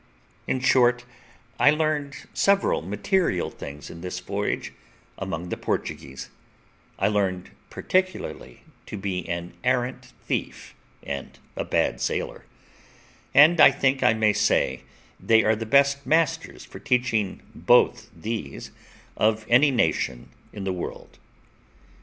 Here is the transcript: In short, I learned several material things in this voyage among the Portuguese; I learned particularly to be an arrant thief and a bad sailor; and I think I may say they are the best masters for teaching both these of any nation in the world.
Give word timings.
In 0.47 0.61
short, 0.61 1.05
I 1.59 1.69
learned 1.69 2.15
several 2.33 2.81
material 2.81 3.51
things 3.51 3.91
in 3.91 4.01
this 4.01 4.19
voyage 4.19 4.73
among 5.15 5.49
the 5.49 5.57
Portuguese; 5.57 6.31
I 6.97 7.07
learned 7.07 7.51
particularly 7.69 8.63
to 8.87 8.97
be 8.97 9.29
an 9.29 9.53
arrant 9.63 10.13
thief 10.25 10.73
and 11.03 11.37
a 11.55 11.63
bad 11.63 12.01
sailor; 12.01 12.45
and 13.35 13.61
I 13.61 13.69
think 13.69 14.01
I 14.01 14.15
may 14.15 14.33
say 14.33 14.81
they 15.19 15.43
are 15.43 15.55
the 15.55 15.67
best 15.67 16.03
masters 16.03 16.65
for 16.65 16.79
teaching 16.79 17.43
both 17.53 18.09
these 18.15 18.71
of 19.15 19.45
any 19.49 19.69
nation 19.69 20.29
in 20.51 20.63
the 20.63 20.73
world. 20.73 21.19